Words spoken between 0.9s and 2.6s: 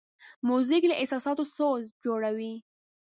احساساتو سوز جوړوي.